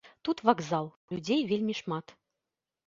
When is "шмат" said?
1.83-2.17